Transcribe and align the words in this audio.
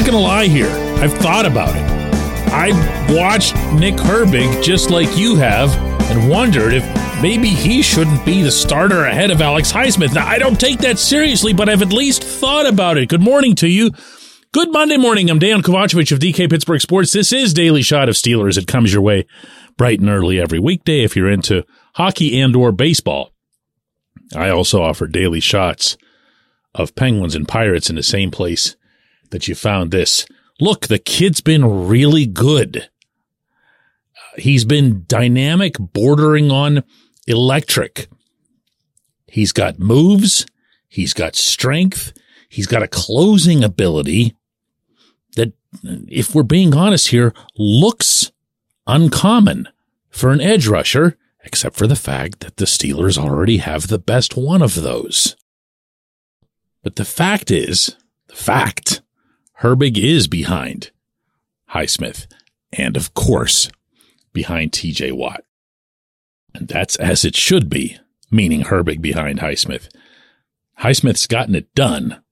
not 0.00 0.10
going 0.10 0.22
to 0.22 0.26
lie 0.26 0.46
here. 0.46 0.70
I've 1.02 1.12
thought 1.12 1.44
about 1.44 1.76
it. 1.76 1.82
I've 2.54 3.14
watched 3.14 3.54
Nick 3.74 3.96
Herbig 3.96 4.62
just 4.62 4.88
like 4.88 5.14
you 5.18 5.36
have 5.36 5.76
and 6.10 6.30
wondered 6.30 6.72
if 6.72 6.84
maybe 7.20 7.48
he 7.48 7.82
shouldn't 7.82 8.24
be 8.24 8.42
the 8.42 8.50
starter 8.50 9.04
ahead 9.04 9.30
of 9.30 9.42
Alex 9.42 9.70
Highsmith. 9.70 10.14
Now, 10.14 10.26
I 10.26 10.38
don't 10.38 10.58
take 10.58 10.78
that 10.78 10.98
seriously, 10.98 11.52
but 11.52 11.68
I've 11.68 11.82
at 11.82 11.92
least 11.92 12.24
thought 12.24 12.64
about 12.64 12.96
it. 12.96 13.10
Good 13.10 13.20
morning 13.20 13.54
to 13.56 13.68
you. 13.68 13.90
Good 14.52 14.72
Monday 14.72 14.96
morning. 14.96 15.28
I'm 15.28 15.38
Dejan 15.38 15.60
Kovacevic 15.60 16.10
of 16.12 16.18
DK 16.18 16.48
Pittsburgh 16.48 16.80
Sports. 16.80 17.12
This 17.12 17.30
is 17.30 17.52
Daily 17.52 17.82
Shot 17.82 18.08
of 18.08 18.14
Steelers. 18.14 18.56
It 18.56 18.66
comes 18.66 18.94
your 18.94 19.02
way 19.02 19.26
bright 19.76 20.00
and 20.00 20.08
early 20.08 20.40
every 20.40 20.58
weekday 20.58 21.04
if 21.04 21.14
you're 21.14 21.30
into 21.30 21.62
hockey 21.96 22.40
and 22.40 22.56
or 22.56 22.72
baseball. 22.72 23.34
I 24.34 24.48
also 24.48 24.80
offer 24.80 25.06
daily 25.06 25.40
shots 25.40 25.98
of 26.74 26.94
Penguins 26.94 27.34
and 27.34 27.46
Pirates 27.46 27.90
in 27.90 27.96
the 27.96 28.02
same 28.02 28.30
place 28.30 28.76
that 29.30 29.48
you 29.48 29.54
found 29.54 29.90
this. 29.90 30.26
Look, 30.60 30.86
the 30.86 30.98
kid's 30.98 31.40
been 31.40 31.86
really 31.88 32.26
good. 32.26 32.88
He's 34.36 34.64
been 34.64 35.04
dynamic, 35.08 35.76
bordering 35.78 36.50
on 36.50 36.84
electric. 37.26 38.08
He's 39.26 39.52
got 39.52 39.78
moves. 39.78 40.46
He's 40.88 41.14
got 41.14 41.36
strength. 41.36 42.12
He's 42.48 42.66
got 42.66 42.82
a 42.82 42.88
closing 42.88 43.62
ability 43.64 44.36
that, 45.36 45.52
if 45.82 46.34
we're 46.34 46.42
being 46.42 46.74
honest 46.74 47.08
here, 47.08 47.32
looks 47.56 48.32
uncommon 48.86 49.68
for 50.10 50.30
an 50.32 50.40
edge 50.40 50.66
rusher, 50.66 51.16
except 51.44 51.76
for 51.76 51.86
the 51.86 51.96
fact 51.96 52.40
that 52.40 52.56
the 52.56 52.64
Steelers 52.64 53.16
already 53.16 53.58
have 53.58 53.86
the 53.86 53.98
best 53.98 54.36
one 54.36 54.62
of 54.62 54.74
those. 54.74 55.36
But 56.82 56.96
the 56.96 57.04
fact 57.04 57.50
is, 57.50 57.96
the 58.26 58.34
fact, 58.34 59.02
Herbig 59.62 59.98
is 59.98 60.26
behind 60.26 60.90
Highsmith 61.70 62.26
and, 62.72 62.96
of 62.96 63.14
course, 63.14 63.70
behind 64.32 64.72
TJ 64.72 65.12
Watt. 65.12 65.44
And 66.54 66.66
that's 66.66 66.96
as 66.96 67.24
it 67.24 67.36
should 67.36 67.68
be, 67.68 67.98
meaning 68.30 68.62
Herbig 68.62 69.00
behind 69.00 69.40
Highsmith. 69.40 69.88
Highsmith's 70.80 71.26
gotten 71.26 71.54
it 71.54 71.74
done 71.74 72.22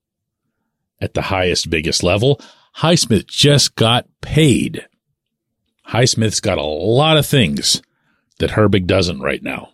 at 1.01 1.15
the 1.15 1.23
highest, 1.23 1.71
biggest 1.71 2.03
level. 2.03 2.41
Highsmith 2.79 3.27
just 3.27 3.77
got 3.77 4.06
paid. 4.21 4.87
Highsmith's 5.89 6.41
got 6.41 6.59
a 6.59 6.62
lot 6.62 7.19
of 7.19 7.27
things 7.27 7.83
that 8.39 8.51
Herbig 8.51 8.87
doesn't 8.87 9.21
right 9.21 9.43
now. 9.43 9.71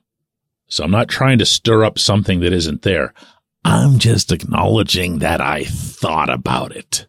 So 0.67 0.83
I'm 0.83 0.91
not 0.91 1.09
trying 1.09 1.39
to 1.39 1.47
stir 1.47 1.85
up 1.85 1.99
something 1.99 2.41
that 2.41 2.53
isn't 2.53 2.83
there. 2.83 3.15
I'm 3.65 3.99
just 3.99 4.33
acknowledging 4.33 5.19
that 5.19 5.41
I 5.41 5.65
thought 5.65 6.31
about 6.31 6.75
it. 6.75 7.07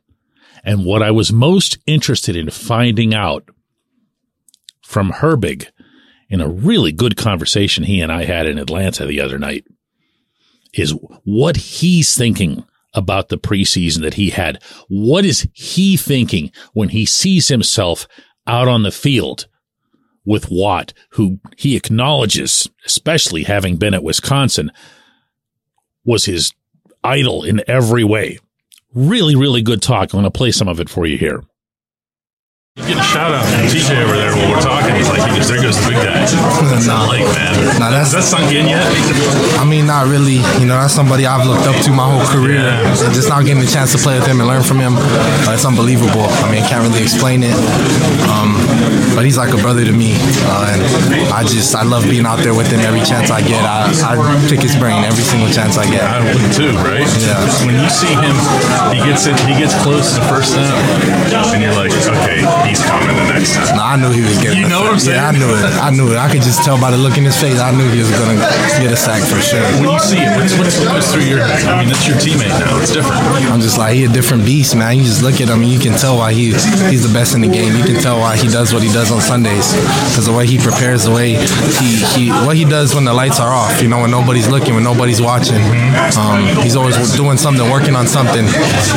And 0.66 0.84
what 0.84 1.04
I 1.04 1.12
was 1.12 1.32
most 1.32 1.78
interested 1.86 2.36
in 2.36 2.50
finding 2.50 3.14
out 3.14 3.48
from 4.82 5.12
Herbig 5.12 5.68
in 6.28 6.42
a 6.42 6.50
really 6.50 6.92
good 6.92 7.16
conversation 7.16 7.84
he 7.84 8.02
and 8.02 8.12
I 8.12 8.26
had 8.26 8.48
in 8.48 8.58
Atlanta 8.58 9.06
the 9.06 9.22
other 9.22 9.38
night 9.38 9.66
is 10.74 10.92
what 11.24 11.56
he's 11.56 12.16
thinking 12.16 12.66
about 12.94 13.30
the 13.30 13.38
preseason 13.38 14.02
that 14.02 14.16
he 14.16 14.32
had. 14.32 14.62
What 14.88 15.24
is 15.24 15.48
he 15.54 15.98
thinking 15.98 16.52
when 16.74 16.90
he 16.90 17.06
sees 17.06 17.48
himself 17.48 18.08
out 18.48 18.68
on 18.68 18.84
the 18.84 18.92
field 18.92 19.48
with 20.26 20.50
Watt, 20.50 20.94
who 21.12 21.40
he 21.56 21.76
acknowledges, 21.76 22.68
especially 22.86 23.44
having 23.44 23.78
been 23.78 23.94
at 23.94 24.04
Wisconsin, 24.04 24.72
was 26.04 26.26
his 26.26 26.52
idol 27.04 27.44
in 27.44 27.64
every 27.68 28.04
way. 28.04 28.40
Really, 28.96 29.36
really 29.36 29.62
good 29.62 29.82
talk. 29.82 30.14
I'm 30.14 30.22
going 30.22 30.24
to 30.24 30.32
play 30.32 30.52
some 30.52 30.70
of 30.70 30.80
it 30.80 30.90
for 30.90 31.06
you 31.06 31.18
here. 31.18 31.44
Get 32.76 32.98
a 33.00 33.02
shout 33.02 33.32
out 33.32 33.48
from 33.48 33.72
TJ 33.72 34.04
over 34.04 34.20
there 34.20 34.36
while 34.36 34.52
we're 34.52 34.60
talking. 34.60 34.94
He's 35.00 35.08
like, 35.08 35.24
he 35.24 35.32
goes, 35.40 35.48
there 35.48 35.64
goes 35.64 35.80
the 35.80 35.96
big 35.96 36.04
guy. 36.04 36.28
Nah. 36.84 37.08
Like, 37.08 37.24
man. 37.32 37.80
Nah, 37.80 37.88
that's- 37.88 38.12
that 38.12 38.22
sunk 38.28 38.52
in 38.52 38.68
yet? 38.68 38.84
I 39.56 39.64
mean, 39.64 39.88
not 39.88 40.12
really. 40.12 40.44
You 40.60 40.68
know, 40.68 40.76
that's 40.76 40.92
somebody 40.94 41.24
I've 41.26 41.48
looked 41.48 41.64
up 41.72 41.80
to 41.88 41.92
my 41.96 42.04
whole 42.04 42.28
career. 42.28 42.60
Yeah. 42.68 42.84
And 43.08 43.16
just 43.16 43.30
not 43.32 43.48
getting 43.48 43.64
the 43.64 43.72
chance 43.72 43.96
to 43.96 43.98
play 43.98 44.20
with 44.20 44.28
him 44.28 44.44
and 44.44 44.48
learn 44.52 44.62
from 44.62 44.84
him, 44.84 45.00
uh, 45.00 45.56
it's 45.56 45.64
unbelievable. 45.64 46.28
I 46.44 46.52
mean, 46.52 46.62
I 46.64 46.68
can't 46.68 46.84
really 46.84 47.00
explain 47.02 47.48
it. 47.48 47.56
Um, 48.28 48.60
but 49.16 49.24
he's 49.24 49.40
like 49.40 49.56
a 49.56 49.62
brother 49.64 49.86
to 49.88 49.96
me, 49.96 50.20
uh, 50.44 50.76
and 50.76 50.84
I 51.32 51.48
just 51.48 51.72
I 51.74 51.84
love 51.88 52.04
being 52.04 52.28
out 52.28 52.44
there 52.44 52.52
with 52.54 52.68
him 52.68 52.84
every 52.84 53.00
chance 53.00 53.32
I 53.32 53.40
get. 53.40 53.64
I, 53.64 53.88
I 54.04 54.20
pick 54.52 54.60
his 54.60 54.76
brain 54.76 55.08
every 55.08 55.24
single 55.24 55.48
chance 55.48 55.78
I 55.80 55.88
get. 55.88 56.04
I 56.04 56.20
would 56.20 56.52
too, 56.52 56.76
right? 56.84 57.08
Yeah. 57.24 57.40
When 57.64 57.80
you 57.80 57.88
see 57.88 58.12
him, 58.12 58.36
he 58.92 59.00
gets 59.08 59.24
it, 59.32 59.40
he 59.48 59.56
gets 59.56 59.72
close 59.80 60.12
to 60.12 60.20
the 60.20 60.28
first 60.28 60.52
snap, 60.52 60.76
and 61.56 61.64
you're 61.64 61.72
like, 61.80 61.96
okay, 61.96 62.44
he's 62.76 62.84
coming 62.84 63.16
the 63.16 63.28
next 63.32 63.56
time. 63.56 63.80
No, 63.80 63.84
I 63.84 63.96
knew 63.96 64.12
he 64.12 64.22
was 64.22 64.38
getting. 64.44 64.60
You 64.60 64.68
know 64.68 64.84
what 64.84 64.92
I'm 64.92 65.00
saying? 65.00 65.16
Yeah, 65.16 65.32
I 65.32 65.32
knew 65.32 65.48
it. 65.48 65.64
I 65.80 65.90
knew 65.96 66.08
it. 66.12 66.18
I 66.20 66.28
could 66.28 66.44
just 66.44 66.64
tell 66.68 66.76
by 66.80 66.92
the 66.92 67.00
look 67.00 67.16
in 67.16 67.24
his 67.24 67.40
face. 67.40 67.60
I 67.60 67.72
knew 67.72 67.88
he 67.88 68.04
was 68.04 68.12
gonna 68.12 68.36
get 68.84 68.92
a 68.92 69.00
sack 69.00 69.24
for 69.24 69.40
sure. 69.40 69.64
When 69.80 69.96
you 69.96 70.00
see 70.00 70.20
it, 70.20 70.36
what's, 70.36 70.54
what's 70.60 70.78
goes 70.84 71.08
through 71.12 71.24
your 71.24 71.40
head? 71.40 71.64
I 71.64 71.80
mean, 71.80 71.88
that's 71.88 72.04
your 72.04 72.20
teammate 72.20 72.52
now. 72.60 72.76
It's 72.84 72.92
different. 72.92 73.24
I'm 73.48 73.64
just 73.64 73.78
like 73.80 73.96
he 73.96 74.04
a 74.04 74.12
different 74.12 74.44
beast, 74.44 74.76
man. 74.76 74.98
You 75.00 75.04
just 75.08 75.24
look 75.24 75.40
at 75.40 75.48
him 75.48 75.64
and 75.64 75.72
you 75.72 75.80
can 75.80 75.96
tell 75.96 76.18
why 76.20 76.34
he 76.34 76.52
he's 76.92 77.08
the 77.08 77.14
best 77.16 77.34
in 77.36 77.42
the 77.42 77.52
game. 77.52 77.76
You 77.76 77.84
can 77.84 78.02
tell 78.02 78.20
why 78.20 78.36
he 78.36 78.48
does 78.48 78.74
what 78.74 78.84
he 78.84 78.92
does 78.92 79.12
on 79.12 79.22
Sundays 79.22 79.72
because 80.12 80.26
the 80.26 80.36
way 80.36 80.46
he 80.46 80.58
prepares, 80.58 81.06
the 81.06 81.16
way 81.16 81.40
he, 81.80 82.04
he 82.16 82.24
what 82.44 82.56
he 82.56 82.66
does 82.66 82.94
when 82.94 83.06
the 83.06 83.14
lights 83.14 83.40
are 83.40 83.52
off. 83.54 83.82
You 83.82 83.88
know, 83.88 84.02
when 84.02 84.12
nobody's 84.12 84.50
looking, 84.50 84.76
when 84.76 84.84
nobody's 84.84 85.22
watching. 85.22 85.62
Um, 86.18 86.44
he's 86.64 86.76
always 86.76 86.98
doing 87.16 87.38
something, 87.38 87.64
working 87.72 87.96
on 87.96 88.08
something. 88.08 88.46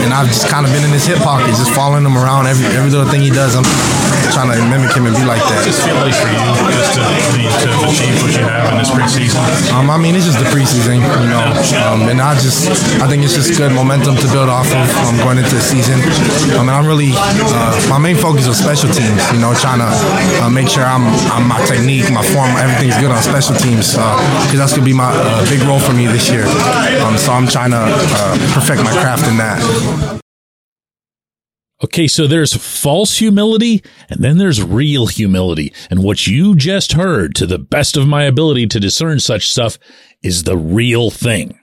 And 0.02 0.10
I've 0.12 0.28
just 0.28 0.48
kind 0.48 0.66
of 0.66 0.72
been 0.72 0.84
in 0.84 0.90
his 0.90 1.06
hip 1.06 1.18
pocket, 1.18 1.48
just 1.54 1.72
following 1.72 2.04
him 2.04 2.16
around 2.16 2.46
every 2.46 2.66
every 2.74 2.90
little 2.90 3.08
thing 3.08 3.20
he 3.20 3.30
does. 3.30 3.54
I'm 3.54 3.67
trying 4.32 4.54
to 4.54 4.58
mimic 4.70 4.94
him 4.94 5.06
and 5.06 5.16
be 5.16 5.24
like 5.24 5.42
that. 5.42 5.60
Just 5.66 5.82
feel 5.82 5.98
like 5.98 6.14
for 6.14 6.30
you, 6.30 6.46
just 6.70 6.94
to, 6.94 7.02
to 7.02 7.68
achieve 7.90 8.14
what 8.22 8.32
you 8.36 8.44
have 8.46 8.70
in 8.70 8.78
this 8.78 8.92
preseason. 8.92 9.42
Um, 9.74 9.90
I 9.90 9.98
mean, 9.98 10.14
it's 10.14 10.26
just 10.30 10.38
the 10.38 10.46
preseason, 10.52 11.02
you 11.02 11.30
know, 11.30 11.42
um, 11.88 12.06
and 12.06 12.20
I 12.20 12.38
just, 12.38 12.70
I 13.02 13.08
think 13.08 13.24
it's 13.24 13.34
just 13.34 13.58
good 13.58 13.72
momentum 13.72 14.14
to 14.14 14.26
build 14.30 14.48
off 14.48 14.68
of 14.70 14.86
um, 15.08 15.16
going 15.24 15.38
into 15.42 15.54
the 15.54 15.64
season. 15.64 15.98
I 16.54 16.62
mean, 16.62 16.70
I'm 16.70 16.86
really, 16.86 17.10
uh, 17.14 17.74
my 17.90 17.98
main 17.98 18.16
focus 18.16 18.46
was 18.46 18.58
special 18.58 18.90
teams, 18.92 19.18
you 19.32 19.40
know, 19.42 19.54
trying 19.58 19.82
to 19.82 19.90
uh, 20.44 20.50
make 20.50 20.68
sure 20.68 20.84
I'm, 20.84 21.08
I'm 21.34 21.48
my 21.48 21.58
technique, 21.66 22.06
my 22.12 22.22
form, 22.22 22.54
everything's 22.62 22.98
good 23.02 23.10
on 23.10 23.18
special 23.22 23.56
teams, 23.56 23.98
because 23.98 24.58
that's 24.60 24.72
gonna 24.72 24.86
be 24.86 24.94
my 24.94 25.10
uh, 25.10 25.42
big 25.50 25.62
role 25.66 25.80
for 25.80 25.92
me 25.92 26.06
this 26.06 26.30
year. 26.30 26.46
Um, 27.02 27.18
so 27.18 27.32
I'm 27.32 27.48
trying 27.48 27.72
to 27.72 27.82
uh, 27.82 28.38
perfect 28.54 28.84
my 28.84 28.92
craft 29.02 29.26
in 29.26 29.36
that. 29.42 29.58
Okay, 31.82 32.08
so 32.08 32.26
there's 32.26 32.54
false 32.54 33.18
humility 33.18 33.84
and 34.08 34.20
then 34.20 34.38
there's 34.38 34.62
real 34.62 35.06
humility. 35.06 35.72
And 35.90 36.02
what 36.02 36.26
you 36.26 36.56
just 36.56 36.92
heard, 36.92 37.34
to 37.36 37.46
the 37.46 37.58
best 37.58 37.96
of 37.96 38.08
my 38.08 38.24
ability 38.24 38.66
to 38.68 38.80
discern 38.80 39.20
such 39.20 39.48
stuff, 39.48 39.78
is 40.22 40.42
the 40.42 40.56
real 40.56 41.10
thing. 41.10 41.58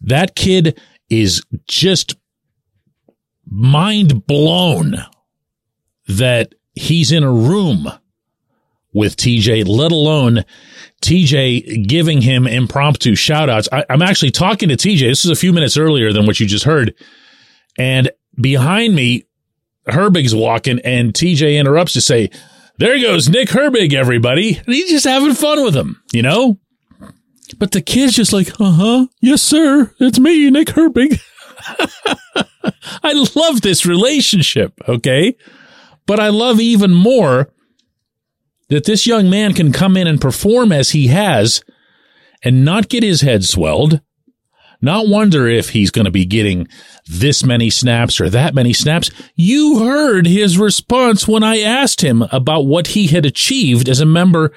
That 0.00 0.34
kid 0.34 0.80
is 1.08 1.42
just 1.68 2.16
mind 3.46 4.26
blown 4.26 4.96
that 6.08 6.54
he's 6.74 7.12
in 7.12 7.22
a 7.22 7.32
room 7.32 7.88
with 8.92 9.16
TJ, 9.16 9.66
let 9.68 9.92
alone 9.92 10.44
TJ 11.02 11.86
giving 11.86 12.20
him 12.20 12.46
impromptu 12.46 13.14
shout 13.14 13.48
outs. 13.48 13.68
I, 13.70 13.84
I'm 13.88 14.02
actually 14.02 14.32
talking 14.32 14.68
to 14.70 14.76
TJ. 14.76 15.08
This 15.08 15.24
is 15.24 15.30
a 15.30 15.36
few 15.36 15.52
minutes 15.52 15.76
earlier 15.76 16.12
than 16.12 16.26
what 16.26 16.40
you 16.40 16.46
just 16.46 16.64
heard. 16.64 16.94
And 17.78 18.10
behind 18.40 18.94
me, 18.94 19.24
Herbig's 19.86 20.34
walking 20.34 20.80
and 20.80 21.12
TJ 21.12 21.58
interrupts 21.58 21.94
to 21.94 22.00
say, 22.00 22.30
there 22.78 22.98
goes 23.00 23.28
Nick 23.28 23.48
Herbig, 23.48 23.92
everybody. 23.92 24.56
And 24.56 24.74
he's 24.74 24.90
just 24.90 25.06
having 25.06 25.34
fun 25.34 25.64
with 25.64 25.74
him, 25.74 26.02
you 26.12 26.22
know? 26.22 26.58
But 27.58 27.72
the 27.72 27.80
kid's 27.80 28.14
just 28.14 28.32
like, 28.32 28.60
uh 28.60 28.70
huh. 28.72 29.06
Yes, 29.20 29.42
sir. 29.42 29.92
It's 29.98 30.18
me, 30.18 30.50
Nick 30.50 30.68
Herbig. 30.68 31.20
I 33.02 33.26
love 33.34 33.62
this 33.62 33.86
relationship. 33.86 34.74
Okay. 34.86 35.36
But 36.06 36.20
I 36.20 36.28
love 36.28 36.60
even 36.60 36.92
more 36.94 37.50
that 38.68 38.84
this 38.84 39.06
young 39.06 39.28
man 39.30 39.54
can 39.54 39.72
come 39.72 39.96
in 39.96 40.06
and 40.06 40.20
perform 40.20 40.72
as 40.72 40.90
he 40.90 41.08
has 41.08 41.62
and 42.44 42.64
not 42.64 42.88
get 42.88 43.02
his 43.02 43.22
head 43.22 43.44
swelled, 43.44 44.00
not 44.80 45.08
wonder 45.08 45.48
if 45.48 45.70
he's 45.70 45.90
going 45.90 46.04
to 46.04 46.10
be 46.10 46.24
getting 46.24 46.68
this 47.06 47.44
many 47.44 47.70
snaps 47.70 48.20
or 48.20 48.30
that 48.30 48.54
many 48.54 48.72
snaps. 48.72 49.10
You 49.34 49.80
heard 49.80 50.26
his 50.26 50.58
response 50.58 51.26
when 51.26 51.42
I 51.42 51.60
asked 51.60 52.00
him 52.00 52.22
about 52.30 52.66
what 52.66 52.88
he 52.88 53.08
had 53.08 53.26
achieved 53.26 53.88
as 53.88 54.00
a 54.00 54.06
member 54.06 54.52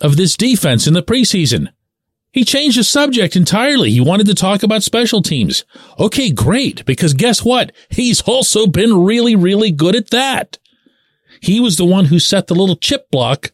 of 0.00 0.16
this 0.16 0.36
defense 0.36 0.86
in 0.86 0.94
the 0.94 1.02
preseason. 1.02 1.68
He 2.32 2.44
changed 2.44 2.78
the 2.78 2.84
subject 2.84 3.36
entirely. 3.36 3.90
He 3.90 4.00
wanted 4.00 4.26
to 4.26 4.34
talk 4.34 4.62
about 4.62 4.82
special 4.82 5.20
teams. 5.20 5.64
Okay, 5.98 6.30
great. 6.30 6.84
Because 6.86 7.12
guess 7.12 7.44
what? 7.44 7.72
He's 7.90 8.22
also 8.22 8.66
been 8.66 9.04
really, 9.04 9.36
really 9.36 9.70
good 9.70 9.94
at 9.94 10.10
that. 10.10 10.58
He 11.40 11.60
was 11.60 11.76
the 11.76 11.84
one 11.84 12.06
who 12.06 12.18
set 12.18 12.46
the 12.46 12.54
little 12.54 12.76
chip 12.76 13.10
block 13.10 13.52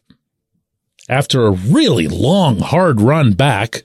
after 1.09 1.45
a 1.45 1.51
really 1.51 2.07
long, 2.07 2.59
hard 2.59 3.01
run 3.01 3.33
back 3.33 3.83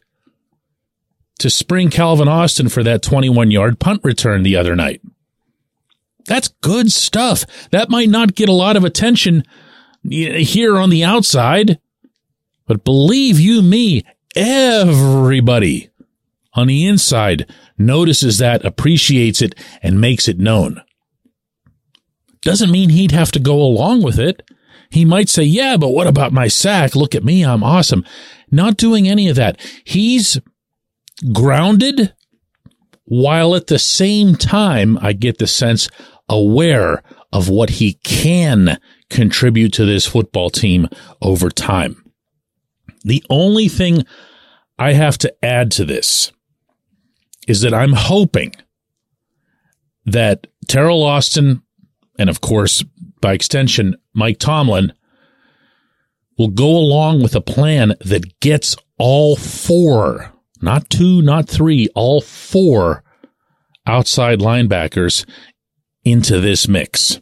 to 1.38 1.50
spring 1.50 1.90
Calvin 1.90 2.28
Austin 2.28 2.68
for 2.68 2.82
that 2.82 3.02
21 3.02 3.50
yard 3.50 3.78
punt 3.78 4.00
return 4.04 4.42
the 4.42 4.56
other 4.56 4.76
night. 4.76 5.00
That's 6.26 6.48
good 6.62 6.90
stuff. 6.90 7.44
That 7.70 7.90
might 7.90 8.08
not 8.08 8.34
get 8.34 8.48
a 8.48 8.52
lot 8.52 8.76
of 8.76 8.84
attention 8.84 9.44
here 10.08 10.78
on 10.78 10.90
the 10.90 11.04
outside, 11.04 11.78
but 12.66 12.84
believe 12.84 13.38
you 13.40 13.62
me, 13.62 14.04
everybody 14.36 15.90
on 16.54 16.68
the 16.68 16.86
inside 16.86 17.46
notices 17.76 18.38
that, 18.38 18.64
appreciates 18.64 19.42
it, 19.42 19.54
and 19.82 20.00
makes 20.00 20.28
it 20.28 20.38
known. 20.38 20.80
Doesn't 22.42 22.70
mean 22.70 22.90
he'd 22.90 23.10
have 23.10 23.32
to 23.32 23.40
go 23.40 23.56
along 23.60 24.02
with 24.02 24.18
it. 24.18 24.42
He 24.90 25.04
might 25.04 25.28
say, 25.28 25.42
yeah, 25.42 25.76
but 25.76 25.88
what 25.88 26.06
about 26.06 26.32
my 26.32 26.46
sack? 26.46 26.94
Look 26.94 27.14
at 27.14 27.24
me. 27.24 27.44
I'm 27.44 27.64
awesome. 27.64 28.04
Not 28.50 28.76
doing 28.76 29.08
any 29.08 29.28
of 29.28 29.36
that. 29.36 29.58
He's 29.82 30.38
grounded 31.32 32.14
while 33.04 33.54
at 33.54 33.66
the 33.66 33.78
same 33.78 34.34
time, 34.34 34.98
I 35.00 35.12
get 35.12 35.38
the 35.38 35.46
sense 35.46 35.88
aware 36.28 37.02
of 37.32 37.48
what 37.48 37.70
he 37.70 37.94
can 38.04 38.78
contribute 39.10 39.72
to 39.74 39.84
this 39.84 40.06
football 40.06 40.48
team 40.50 40.88
over 41.20 41.50
time. 41.50 42.02
The 43.04 43.22
only 43.28 43.68
thing 43.68 44.04
I 44.78 44.94
have 44.94 45.18
to 45.18 45.44
add 45.44 45.70
to 45.72 45.84
this 45.84 46.32
is 47.46 47.60
that 47.60 47.74
I'm 47.74 47.92
hoping 47.92 48.54
that 50.06 50.46
Teryl 50.66 51.02
Austro 51.02 51.60
and 52.18 52.30
of 52.30 52.40
course, 52.40 52.82
by 53.20 53.32
extension, 53.32 53.96
Mike 54.12 54.38
Tomlin 54.38 54.92
will 56.38 56.48
go 56.48 56.68
along 56.68 57.22
with 57.22 57.34
a 57.34 57.40
plan 57.40 57.94
that 58.00 58.40
gets 58.40 58.76
all 58.98 59.36
four, 59.36 60.32
not 60.64 60.90
two, 60.90 61.22
not 61.22 61.48
three, 61.48 61.88
all 61.94 62.20
four 62.20 63.04
outside 63.86 64.40
linebackers 64.40 65.24
into 66.04 66.40
this 66.40 66.66
mix. 66.66 67.20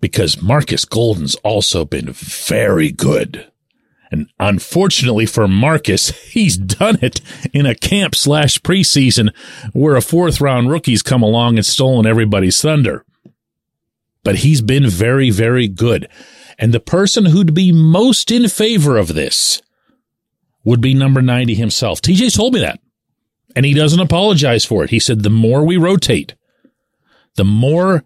Because 0.00 0.42
Markus 0.42 0.84
Golden's 0.84 1.36
also 1.36 1.84
been 1.84 2.12
very 2.12 2.90
good. 2.90 3.50
And 4.10 4.28
unfortunately 4.38 5.26
for 5.26 5.48
Markus, 5.48 6.10
he's 6.32 6.56
done 6.56 6.98
it 7.02 7.20
in 7.52 7.66
a 7.66 7.74
camp 7.74 8.14
slash 8.14 8.58
preseason 8.58 9.34
where 9.72 9.96
a 9.96 10.02
fourth 10.02 10.40
round 10.40 10.70
rookie's 10.70 11.02
come 11.02 11.22
along 11.22 11.56
and 11.56 11.66
stolen 11.66 12.06
everybody's 12.06 12.60
thunder 12.60 13.04
but 14.24 14.36
he's 14.36 14.62
been 14.62 14.88
very, 14.88 15.30
very 15.30 15.68
good. 15.68 16.08
And 16.58 16.72
the 16.72 16.80
person 16.80 17.26
who'd 17.26 17.54
be 17.54 17.72
most 17.72 18.30
in 18.30 18.48
favor 18.48 18.96
of 18.96 19.14
this 19.14 19.60
would 20.64 20.80
be 20.80 20.94
number 20.94 21.22
90 21.22 21.54
himself. 21.54 22.00
TJ 22.00 22.34
told 22.34 22.54
me 22.54 22.60
that. 22.60 22.80
And 23.54 23.66
he 23.66 23.74
doesn't 23.74 24.00
apologize 24.00 24.64
for 24.64 24.84
it. 24.84 24.90
He 24.90 24.98
said, 24.98 25.22
the 25.22 25.30
more 25.30 25.64
we 25.64 25.76
rotate, 25.76 26.34
the 27.36 27.44
more 27.44 28.04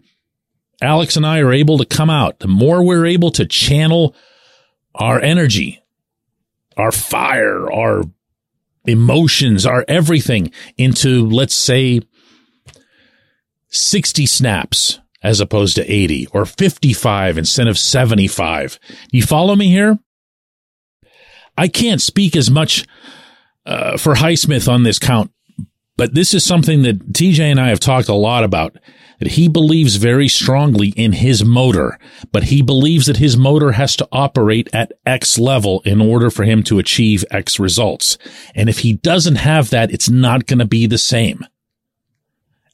Alex 0.82 1.16
and 1.16 1.26
I 1.26 1.38
are 1.40 1.52
able 1.52 1.78
to 1.78 1.84
come 1.84 2.10
out, 2.10 2.40
the 2.40 2.48
more 2.48 2.82
we're 2.84 3.06
able 3.06 3.30
to 3.32 3.46
channel 3.46 4.14
our 4.94 5.20
energy, 5.20 5.82
our 6.76 6.92
fire, 6.92 7.70
our 7.70 8.02
emotions, 8.84 9.66
our 9.66 9.84
everything 9.88 10.50
into, 10.76 11.28
let's 11.28 11.54
say, 11.54 12.00
60 13.68 14.26
snaps 14.26 15.00
as 15.22 15.40
opposed 15.40 15.76
to 15.76 15.92
80 15.92 16.28
or 16.32 16.44
55 16.44 17.38
instead 17.38 17.68
of 17.68 17.78
75. 17.78 18.78
You 19.10 19.22
follow 19.22 19.56
me 19.56 19.68
here? 19.68 19.98
I 21.56 21.68
can't 21.68 22.02
speak 22.02 22.36
as 22.36 22.50
much 22.50 22.86
uh, 23.64 23.96
for 23.96 24.14
Highsmith 24.14 24.70
on 24.72 24.82
this 24.82 24.98
count, 24.98 25.30
but 25.96 26.14
this 26.14 26.34
is 26.34 26.44
something 26.44 26.82
that 26.82 27.12
TJ 27.12 27.40
and 27.40 27.60
I 27.60 27.68
have 27.68 27.80
talked 27.80 28.08
a 28.08 28.14
lot 28.14 28.44
about. 28.44 28.76
That 29.18 29.32
he 29.32 29.48
believes 29.48 29.96
very 29.96 30.28
strongly 30.28 30.88
in 30.88 31.12
his 31.12 31.42
motor, 31.42 31.98
but 32.32 32.44
he 32.44 32.60
believes 32.60 33.06
that 33.06 33.16
his 33.16 33.34
motor 33.34 33.72
has 33.72 33.96
to 33.96 34.08
operate 34.12 34.68
at 34.74 34.92
X 35.06 35.38
level 35.38 35.80
in 35.86 36.02
order 36.02 36.28
for 36.28 36.44
him 36.44 36.62
to 36.64 36.78
achieve 36.78 37.24
X 37.30 37.58
results. 37.58 38.18
And 38.54 38.68
if 38.68 38.80
he 38.80 38.92
doesn't 38.92 39.36
have 39.36 39.70
that, 39.70 39.90
it's 39.90 40.10
not 40.10 40.44
going 40.44 40.58
to 40.58 40.66
be 40.66 40.86
the 40.86 40.98
same. 40.98 41.46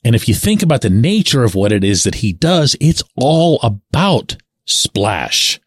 And 0.04 0.16
if 0.16 0.28
you 0.28 0.34
think 0.34 0.62
about 0.62 0.80
the 0.80 0.90
nature 0.90 1.44
of 1.44 1.54
what 1.54 1.70
it 1.70 1.84
is 1.84 2.02
that 2.02 2.16
he 2.16 2.32
does, 2.32 2.74
it's 2.80 3.04
all 3.14 3.60
about 3.62 4.36
splash. 4.64 5.60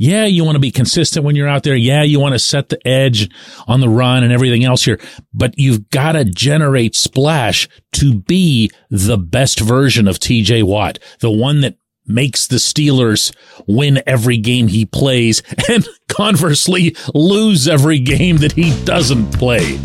Yeah, 0.00 0.24
you 0.24 0.44
want 0.44 0.56
to 0.56 0.60
be 0.60 0.70
consistent 0.70 1.26
when 1.26 1.36
you're 1.36 1.46
out 1.46 1.62
there. 1.62 1.76
Yeah, 1.76 2.04
you 2.04 2.20
want 2.20 2.32
to 2.32 2.38
set 2.38 2.70
the 2.70 2.88
edge 2.88 3.28
on 3.68 3.80
the 3.80 3.88
run 3.90 4.24
and 4.24 4.32
everything 4.32 4.64
else 4.64 4.82
here, 4.82 4.98
but 5.34 5.58
you've 5.58 5.90
got 5.90 6.12
to 6.12 6.24
generate 6.24 6.96
splash 6.96 7.68
to 7.92 8.14
be 8.14 8.70
the 8.88 9.18
best 9.18 9.60
version 9.60 10.08
of 10.08 10.18
TJ 10.18 10.62
Watt, 10.62 10.98
the 11.18 11.30
one 11.30 11.60
that 11.60 11.76
makes 12.06 12.46
the 12.46 12.56
Steelers 12.56 13.30
win 13.66 14.02
every 14.06 14.38
game 14.38 14.68
he 14.68 14.86
plays 14.86 15.42
and 15.68 15.86
conversely 16.08 16.96
lose 17.14 17.68
every 17.68 17.98
game 17.98 18.38
that 18.38 18.52
he 18.52 18.82
doesn't 18.86 19.32
play. 19.32 19.76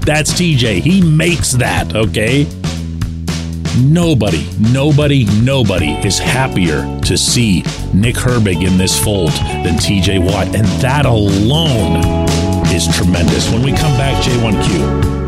That's 0.00 0.32
TJ. 0.32 0.80
He 0.80 1.00
makes 1.00 1.52
that, 1.52 1.94
okay? 1.94 2.44
Nobody, 3.78 4.48
nobody, 4.58 5.26
nobody 5.42 5.92
is 6.04 6.18
happier 6.18 6.82
to 7.02 7.16
see 7.16 7.60
Nick 7.94 8.16
Herbig 8.16 8.66
in 8.66 8.76
this 8.76 8.98
fold 8.98 9.30
than 9.30 9.76
TJ 9.76 10.24
Watt. 10.24 10.48
And 10.56 10.66
that 10.82 11.06
alone 11.06 12.02
is 12.74 12.88
tremendous. 12.96 13.48
When 13.52 13.62
we 13.62 13.70
come 13.70 13.96
back, 13.96 14.20
J1Q. 14.24 15.20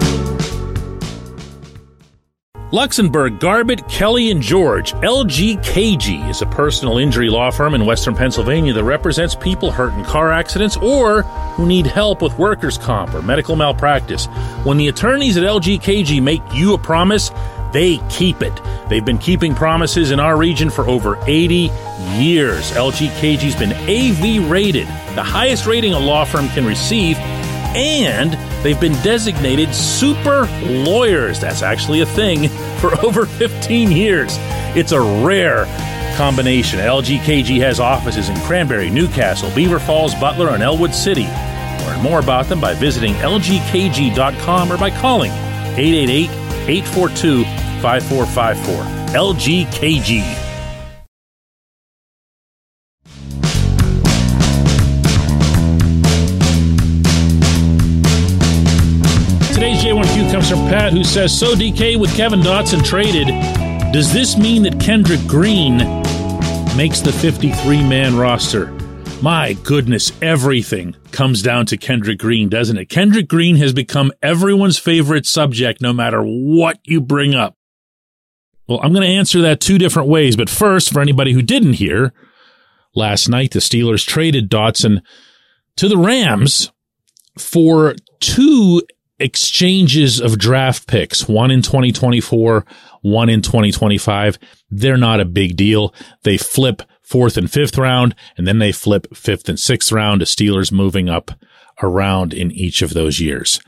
Luxenberg, 2.73 3.39
Garbett, 3.39 3.87
Kelly, 3.87 4.31
and 4.33 4.43
George. 4.43 4.93
LGKG 4.95 6.29
is 6.29 6.43
a 6.43 6.47
personal 6.47 6.99
injury 6.99 7.29
law 7.29 7.51
firm 7.51 7.75
in 7.75 7.87
Western 7.87 8.17
Pennsylvania 8.17 8.73
that 8.73 8.83
represents 8.83 9.37
people 9.37 9.71
hurt 9.71 9.93
in 9.93 10.03
car 10.05 10.33
accidents 10.33 10.77
or 10.79 11.23
who 11.23 11.67
need 11.67 11.87
help 11.87 12.23
with 12.23 12.37
workers' 12.39 12.79
comp 12.79 13.15
or 13.15 13.23
medical 13.23 13.55
malpractice. 13.57 14.27
When 14.65 14.79
the 14.79 14.89
attorneys 14.89 15.37
at 15.37 15.45
LGKG 15.45 16.23
make 16.23 16.41
you 16.53 16.73
a 16.73 16.79
promise, 16.79 17.31
they 17.73 17.99
keep 18.09 18.43
it. 18.43 18.61
They've 18.89 19.05
been 19.05 19.19
keeping 19.19 19.55
promises 19.55 20.11
in 20.11 20.21
our 20.21 20.37
region 20.37 20.71
for 20.71 20.87
over 20.89 21.19
80 21.27 21.71
years. 22.17 22.71
LGKG's 22.73 23.57
been 23.57 23.73
AV 23.73 24.51
rated, 24.51 24.87
the 25.15 25.23
highest 25.23 25.67
rating 25.67 25.95
a 25.95 25.99
law 25.99 26.25
firm 26.25 26.49
can 26.51 26.67
receive, 26.67 27.17
and 27.75 28.33
they've 28.63 28.81
been 28.81 29.01
designated 29.03 29.75
super 29.75 30.47
lawyers. 30.63 31.41
That's 31.41 31.63
actually 31.63 32.01
a 32.01 32.07
thing 32.07 32.49
for 32.81 32.95
over 33.05 33.27
15 33.27 33.91
years. 33.91 34.37
It's 34.77 34.93
a 34.93 35.01
rare 35.01 35.65
combination. 36.17 36.79
LGKG 36.81 37.59
has 37.61 37.81
offices 37.81 38.29
in 38.29 38.39
Cranberry, 38.41 38.91
New 38.91 39.09
Castle, 39.09 39.51
Beaver 39.55 39.79
Falls, 39.79 40.15
Butler, 40.15 40.51
and 40.51 40.63
Ellwood 40.63 40.95
City. 40.95 41.27
Learn 41.87 42.03
more 42.03 42.21
about 42.21 42.47
them 42.47 42.61
by 42.61 42.75
visiting 42.75 43.15
lgkg.com 43.15 44.73
or 44.73 44.77
by 44.77 44.91
calling 44.91 45.33
888 45.33 46.31
842 46.69 47.62
5454. 47.83 49.15
LGKG. 49.15 50.39
Today's 59.53 59.83
J1Q 59.83 60.33
comes 60.33 60.49
from 60.49 60.61
Pat, 60.69 60.93
who 60.93 61.05
says, 61.05 61.37
So 61.39 61.55
DK 61.55 62.01
with 62.01 62.15
Kevin 62.17 62.41
Dotson 62.41 62.85
traded, 62.85 63.29
does 63.93 64.13
this 64.13 64.37
mean 64.39 64.63
that 64.63 64.81
Kendrick 64.81 65.21
Green 65.27 65.79
makes 66.77 67.01
the 67.01 67.13
53 67.13 67.87
man 67.87 68.17
roster? 68.17 68.73
My 69.23 69.53
goodness, 69.63 70.11
everything 70.21 70.97
comes 71.13 71.43
down 71.43 71.67
to 71.67 71.77
Kendrick 71.77 72.19
Green, 72.19 72.49
doesn't 72.49 72.77
it? 72.77 72.89
Kendrick 72.89 73.29
Green 73.29 73.57
has 73.57 73.73
become 73.73 74.11
everyone's 74.21 74.79
favorite 74.79 75.27
subject 75.27 75.81
no 75.81 75.93
matter 75.93 76.23
what 76.23 76.81
you 76.85 77.01
bring 77.01 77.35
up. 77.35 77.57
Well, 78.73 78.81
I'm 78.83 78.95
going 78.95 79.07
to 79.07 79.15
answer 79.15 79.43
that 79.43 79.61
two 79.61 79.77
different 79.77 80.09
ways. 80.09 80.35
But 80.35 80.49
first, 80.49 80.91
for 80.91 81.03
anybody 81.03 81.35
who 81.35 81.43
didn't 81.43 81.75
hear, 81.75 82.15
last 82.95 83.29
night 83.29 83.51
the 83.51 83.59
Steelers 83.59 84.07
traded 84.07 84.51
Dotson 84.51 85.03
to 85.77 85.89
the 85.91 85.99
Rams 85.99 86.73
for 87.37 87.95
two 88.21 88.81
exchanges 89.19 90.23
of 90.23 90.39
draft 90.39 90.87
picks, 90.87 91.29
one 91.29 91.51
in 91.51 91.61
2024, 91.61 92.65
one 93.03 93.29
in 93.29 93.43
2025. 93.43 94.39
They're 94.71 94.97
not 94.97 95.21
a 95.21 95.27
big 95.27 95.55
deal. 95.55 95.95
They 96.23 96.39
flip 96.39 96.81
fourth 97.03 97.37
and 97.37 97.53
fifth 97.53 97.77
round, 97.77 98.15
and 98.39 98.49
then 98.49 98.59
they 98.59 98.73
flip 98.73 99.15
fifth 99.15 99.51
and 99.51 99.61
sixth 99.61 99.93
round 99.93 100.21
to 100.21 100.25
Steelers 100.25 100.73
moving 100.73 101.11
up 101.11 101.31
around 101.83 102.33
in 102.33 102.51
each 102.53 102.81
of 102.81 102.95
those 102.95 103.21
years. 103.21 103.61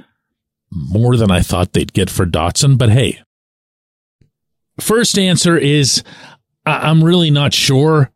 More 0.70 1.18
than 1.18 1.30
I 1.30 1.40
thought 1.40 1.74
they'd 1.74 1.92
get 1.92 2.08
for 2.08 2.24
Dotson, 2.24 2.78
but 2.78 2.88
hey. 2.88 3.20
First 4.80 5.18
answer 5.18 5.56
is 5.56 6.02
I'm 6.66 7.04
really 7.04 7.30
not 7.30 7.54
sure 7.54 8.10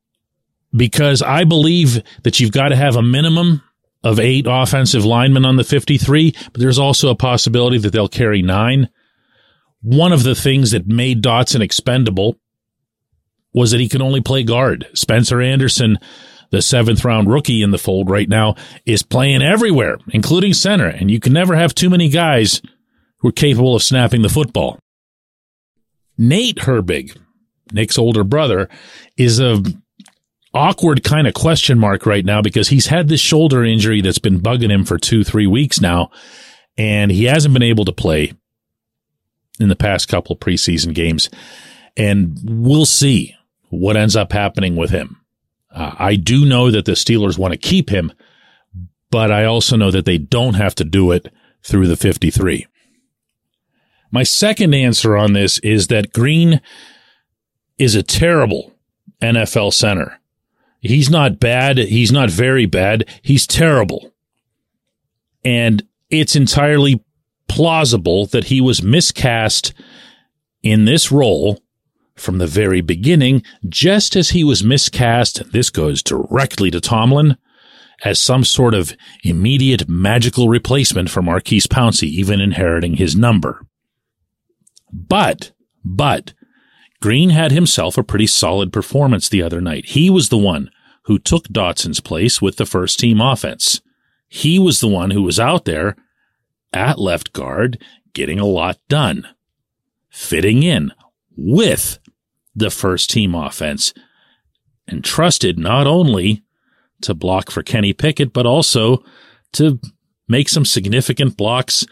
because 0.75 1.23
I 1.23 1.45
believe 1.45 2.03
that 2.23 2.41
you've 2.41 2.53
got 2.53 2.69
to 2.69 2.77
have 2.77 2.97
a 2.97 3.03
minimum 3.03 3.63
of 4.05 4.21
eight 4.21 4.47
offensive 4.49 5.05
linemen 5.05 5.45
on 5.45 5.57
the 5.57 5.65
53, 5.65 6.33
but 6.53 6.61
there's 6.61 6.79
also 6.79 7.11
a 7.11 7.17
possibility 7.17 7.79
that 7.79 7.93
they'll 7.93 8.09
carry 8.09 8.43
nine. 8.43 8.89
One 9.83 10.13
of 10.13 10.23
the 10.23 10.35
things 10.35 10.73
that 10.73 10.87
made 10.87 11.23
Dotson 11.23 11.61
expendable 11.61 12.37
was 13.53 13.71
that 13.71 13.81
he 13.81 13.89
could 13.89 14.03
only 14.03 14.21
play 14.21 14.43
guard. 14.43 14.87
Spencer 14.95 15.41
Anderson, 15.41 15.99
the 16.51 16.63
seventh 16.63 17.05
round 17.05 17.31
rookie 17.31 17.63
in 17.63 17.71
the 17.71 17.79
fold 17.79 18.11
right 18.11 18.29
now, 18.29 18.55
is 18.85 19.03
playing 19.03 19.43
everywhere, 19.43 19.99
including 20.11 20.53
center, 20.53 20.87
and 20.87 21.11
you 21.11 21.21
can 21.21 21.33
never 21.33 21.57
have 21.57 21.75
too 21.75 21.91
many 21.91 22.09
guys 22.09 22.61
who 23.19 23.29
are 23.29 23.33
capable 23.33 23.75
of 23.75 23.83
snapping 23.83 24.23
the 24.23 24.29
football. 24.29 24.79
Nate 26.19 26.57
Herbig, 26.57 27.17
Nick's 27.73 27.97
older 27.97 28.25
brother, 28.25 28.69
is 29.17 29.41
a 29.41 29.63
awkward 30.53 31.05
kind 31.05 31.27
of 31.27 31.35
question 31.35 31.79
mark 31.79 32.05
right 32.05 32.25
now 32.25 32.43
because 32.43 32.69
he's 32.69 32.87
had 32.87 33.09
this 33.09 33.21
shoulder 33.21 33.65
injury 33.65 34.01
that's 34.01 34.19
been 34.19 34.41
bugging 34.41 34.71
him 34.71 34.85
for 34.85 34.99
two, 34.99 35.23
three 35.23 35.47
weeks 35.47 35.81
now, 35.81 36.11
and 36.77 37.13
he 37.13 37.25
hasn't 37.25 37.55
been 37.55 37.63
able 37.63 37.85
to 37.85 37.93
play 37.93 38.33
in 39.61 39.69
the 39.69 39.77
past 39.77 40.09
couple 40.09 40.37
preseason 40.37 40.95
games. 40.95 41.31
And 41.97 42.39
we'll 42.45 42.87
see 42.87 43.35
what 43.71 43.97
ends 43.97 44.17
up 44.17 44.33
happening 44.33 44.77
with 44.77 44.91
him. 44.91 45.21
Uh, 45.73 45.95
I 45.99 46.17
do 46.17 46.45
know 46.45 46.71
that 46.71 46.85
the 46.85 46.93
Steelers 46.93 47.39
want 47.39 47.53
to 47.53 47.59
keep 47.59 47.91
him, 47.91 48.13
but 49.11 49.31
I 49.31 49.45
also 49.45 49.77
know 49.77 49.91
that 49.91 50.05
they 50.05 50.19
don't 50.19 50.55
have 50.55 50.75
to 50.77 50.85
do 50.85 51.13
it 51.13 51.29
through 51.63 51.89
the 51.89 51.97
53. 51.97 52.67
My 54.11 54.23
second 54.23 54.75
answer 54.75 55.17
on 55.17 55.33
this 55.33 55.59
is 55.61 55.89
that 55.89 56.13
Green 56.13 56.61
is 57.79 57.95
a 57.95 58.03
terrible 58.03 58.75
NFL 59.21 59.73
center. 59.73 60.21
He's 60.81 61.11
not 61.11 61.41
bad. 61.41 61.79
He's 61.79 62.13
not 62.13 62.31
very 62.31 62.67
bad. 62.67 63.05
He's 63.23 63.47
terrible. 63.47 64.13
And 65.45 65.83
it's 66.11 66.37
entirely 66.37 67.05
plausible 67.49 68.27
that 68.27 68.45
he 68.45 68.61
was 68.61 68.83
miscast 68.83 69.73
in 70.63 70.85
this 70.85 71.11
role 71.11 71.63
from 72.15 72.39
the 72.39 72.47
very 72.47 72.81
beginning, 72.81 73.43
just 73.69 74.17
as 74.17 74.31
he 74.31 74.43
was 74.43 74.65
miscast, 74.65 75.53
this 75.53 75.71
goes 75.71 76.03
directly 76.03 76.71
to 76.71 76.81
Tomlin, 76.81 77.37
as 78.05 78.21
some 78.21 78.45
sort 78.45 78.75
of 78.75 78.97
immediate 79.23 79.89
magical 79.89 80.49
replacement 80.49 81.11
for 81.11 81.23
Maurkice 81.23 81.67
Pouncey, 81.67 82.09
even 82.09 82.41
inheriting 82.41 82.95
his 82.95 83.17
number. 83.17 83.67
But, 84.93 85.53
but, 85.85 86.35
Green 87.01 87.31
had 87.31 87.53
himself 87.53 87.97
a 87.97 88.03
pretty 88.03 88.27
solid 88.27 88.73
performance 88.73 89.29
the 89.29 89.43
other 89.43 89.61
night. 89.61 89.87
He 89.87 90.11
was 90.11 90.29
the 90.29 90.39
one 90.39 90.71
who 91.05 91.19
took 91.19 91.49
Dotson's 91.49 92.01
place 92.01 92.43
with 92.43 92.57
the 92.57 92.67
first 92.67 92.99
team 92.99 93.21
offense. 93.21 93.81
He 94.29 94.59
was 94.59 94.81
the 94.81 94.89
one 94.89 95.11
who 95.11 95.23
was 95.23 95.41
out 95.41 95.65
there 95.65 95.97
at 96.73 96.99
left 96.99 97.33
guard 97.33 97.83
getting 98.13 98.39
a 98.39 98.47
lot 98.47 98.79
done, 98.89 99.27
fitting 100.11 100.63
in 100.63 100.93
with 101.37 101.99
the 102.55 102.71
first 102.71 103.11
team 103.11 103.35
offense 103.35 103.95
and 104.87 105.05
trusted 105.05 105.59
not 105.59 105.87
only 105.87 106.43
to 107.03 107.15
block 107.15 107.51
for 107.51 107.63
Kenny 107.63 107.93
Pickett, 107.93 108.33
but 108.33 108.45
also 108.47 109.05
to 109.53 109.81
make 110.27 110.49
some 110.49 110.65
significant 110.65 111.37
blocks 111.37 111.87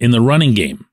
in 0.00 0.10
the 0.10 0.20
running 0.20 0.54
game. 0.54 0.86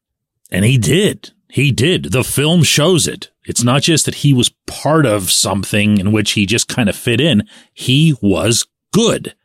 And 0.51 0.65
he 0.65 0.77
did. 0.77 1.31
He 1.49 1.71
did. 1.71 2.11
The 2.11 2.23
film 2.23 2.63
shows 2.63 3.07
it. 3.07 3.31
It's 3.45 3.63
not 3.63 3.81
just 3.81 4.05
that 4.05 4.15
he 4.15 4.33
was 4.33 4.51
part 4.67 5.05
of 5.05 5.31
something 5.31 5.97
in 5.97 6.11
which 6.11 6.31
he 6.31 6.45
just 6.45 6.67
kind 6.67 6.87
of 6.87 6.95
fit 6.95 7.19
in. 7.19 7.47
He 7.73 8.15
was 8.21 8.67
good 8.93 9.35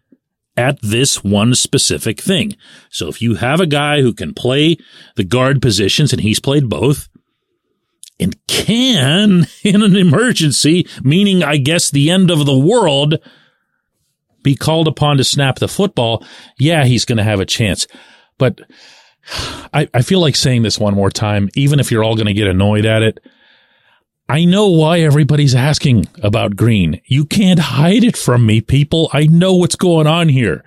at 0.57 0.81
this 0.83 1.25
one 1.25 1.55
specific 1.55 2.21
thing. 2.21 2.57
So 2.91 3.09
if 3.09 3.21
you 3.21 3.37
have 3.37 3.61
a 3.61 3.67
guy 3.67 4.01
who 4.03 4.13
can 4.13 4.35
play 4.35 4.77
the 5.17 5.25
guard 5.25 5.61
positions 5.61 6.13
and 6.13 6.23
he's 6.23 6.41
played 6.41 6.69
both 6.69 7.09
and 8.21 8.37
can 8.47 9.47
in 9.65 9.83
an 9.83 9.97
emergency, 9.97 10.87
meaning 11.03 11.43
I 11.43 11.57
guess 11.57 11.91
the 11.91 12.11
end 12.11 12.31
of 12.31 12.47
the 12.47 12.59
world, 12.59 13.17
be 14.43 14.55
called 14.55 14.87
upon 14.87 15.17
to 15.17 15.25
snap 15.25 15.59
the 15.59 15.69
football, 15.69 16.25
yeah, 16.59 16.85
he's 16.85 17.07
going 17.07 17.19
to 17.19 17.25
have 17.25 17.41
a 17.41 17.47
chance. 17.47 17.87
But 18.37 18.61
I, 19.73 19.88
I 19.95 20.02
feel 20.02 20.21
like 20.21 20.37
saying 20.37 20.62
this 20.62 20.78
one 20.78 20.95
more 20.95 21.11
time, 21.11 21.49
even 21.54 21.81
if 21.81 21.90
you're 21.90 22.04
all 22.04 22.16
going 22.16 22.26
to 22.26 22.35
get 22.35 22.47
annoyed 22.47 22.85
at 22.85 23.02
it. 23.02 23.21
I 24.28 24.47
know 24.47 24.69
why 24.69 25.00
everybody's 25.00 25.54
asking 25.54 26.07
about 26.23 26.57
Green. 26.57 27.00
You 27.04 27.26
can't 27.26 27.59
hide 27.59 28.04
it 28.04 28.16
from 28.16 28.47
me, 28.47 28.62
people. 28.62 29.11
I 29.12 29.26
know 29.26 29.54
what's 29.54 29.76
going 29.76 30.07
on 30.07 30.31
here. 30.31 30.64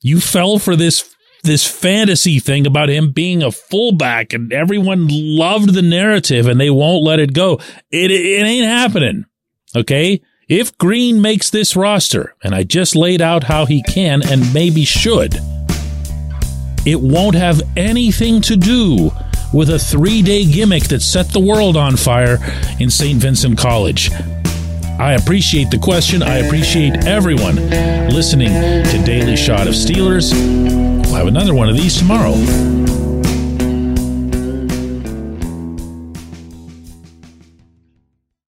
You 0.00 0.20
fell 0.20 0.58
for 0.58 0.76
this 0.76 1.14
this 1.42 1.66
fantasy 1.66 2.38
thing 2.38 2.68
about 2.68 2.88
him 2.88 3.10
being 3.10 3.42
a 3.42 3.50
fullback 3.50 4.32
and 4.32 4.52
everyone 4.52 5.08
loved 5.10 5.74
the 5.74 5.82
narrative 5.82 6.46
and 6.46 6.60
they 6.60 6.70
won't 6.70 7.02
let 7.02 7.18
it 7.18 7.32
go. 7.32 7.54
It, 7.90 8.12
it 8.12 8.46
ain't 8.46 8.66
happening. 8.66 9.24
Okay. 9.74 10.22
If 10.48 10.76
Green 10.78 11.20
makes 11.20 11.50
this 11.50 11.74
roster, 11.74 12.34
and 12.44 12.54
I 12.54 12.62
just 12.62 12.94
laid 12.94 13.22
out 13.22 13.44
how 13.44 13.64
he 13.64 13.82
can 13.82 14.22
and 14.22 14.52
maybe 14.52 14.84
should, 14.84 15.34
it 16.84 17.00
won't 17.00 17.34
have 17.34 17.62
anything 17.76 18.40
to 18.42 18.56
do 18.56 19.10
with 19.52 19.70
a 19.70 19.78
three 19.78 20.22
day 20.22 20.44
gimmick 20.44 20.84
that 20.84 21.00
set 21.00 21.28
the 21.28 21.40
world 21.40 21.76
on 21.76 21.96
fire 21.96 22.38
in 22.80 22.90
St. 22.90 23.18
Vincent 23.20 23.58
College. 23.58 24.10
I 24.98 25.14
appreciate 25.14 25.70
the 25.70 25.78
question. 25.78 26.22
I 26.22 26.38
appreciate 26.38 27.04
everyone 27.06 27.56
listening 28.10 28.50
to 28.50 29.02
Daily 29.04 29.36
Shot 29.36 29.66
of 29.66 29.74
Steelers. 29.74 30.32
We'll 30.32 31.14
have 31.14 31.26
another 31.26 31.54
one 31.54 31.68
of 31.68 31.76
these 31.76 31.98
tomorrow. 31.98 32.81